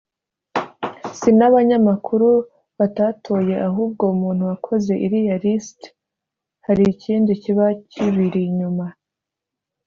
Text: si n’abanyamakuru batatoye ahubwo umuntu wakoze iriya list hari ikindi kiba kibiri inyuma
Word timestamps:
si 1.17 1.29
n’abanyamakuru 1.37 2.29
batatoye 2.77 3.55
ahubwo 3.67 4.03
umuntu 4.13 4.43
wakoze 4.51 4.91
iriya 5.05 5.37
list 5.43 5.81
hari 6.65 6.83
ikindi 6.93 7.31
kiba 7.43 7.65
kibiri 7.91 8.41
inyuma 8.49 8.85